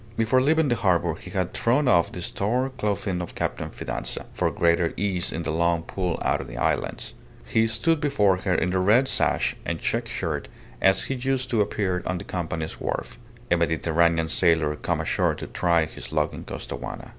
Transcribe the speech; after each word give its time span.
Before 0.17 0.41
leaving 0.41 0.69
the 0.69 0.75
harbour 0.77 1.13
he 1.13 1.29
had 1.29 1.53
thrown 1.53 1.87
off 1.87 2.11
the 2.11 2.23
store 2.23 2.71
clothing 2.71 3.21
of 3.21 3.35
Captain 3.35 3.69
Fidanza, 3.69 4.25
for 4.33 4.49
greater 4.49 4.95
ease 4.97 5.31
in 5.31 5.43
the 5.43 5.51
long 5.51 5.83
pull 5.83 6.17
out 6.23 6.37
to 6.39 6.43
the 6.43 6.57
islands. 6.57 7.13
He 7.45 7.67
stood 7.67 8.01
before 8.01 8.37
her 8.37 8.55
in 8.55 8.71
the 8.71 8.79
red 8.79 9.07
sash 9.07 9.55
and 9.63 9.79
check 9.79 10.07
shirt 10.07 10.47
as 10.81 11.03
he 11.03 11.13
used 11.13 11.51
to 11.51 11.61
appear 11.61 12.01
on 12.07 12.17
the 12.17 12.23
Company's 12.23 12.79
wharf 12.79 13.19
a 13.51 13.57
Mediterranean 13.57 14.27
sailor 14.27 14.75
come 14.75 14.99
ashore 15.01 15.35
to 15.35 15.45
try 15.45 15.85
his 15.85 16.11
luck 16.11 16.33
in 16.33 16.45
Costaguana. 16.45 17.09